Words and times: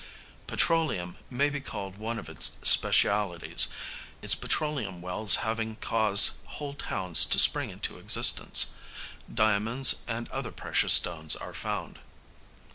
Petroleum 0.47 1.15
may 1.29 1.47
be 1.51 1.61
called 1.61 1.99
one 1.99 2.17
of 2.17 2.27
its 2.27 2.53
specialities, 2.63 3.67
its 4.23 4.33
petroleum 4.33 4.99
wells 4.99 5.35
having 5.45 5.75
caused 5.75 6.37
whole 6.43 6.73
towns 6.73 7.23
to 7.25 7.37
spring 7.37 7.69
into 7.69 7.99
existence. 7.99 8.71
Diamonds 9.31 9.97
and 10.07 10.27
other 10.31 10.51
precious 10.51 10.93
stones 10.93 11.35
are 11.35 11.53
found. 11.53 11.99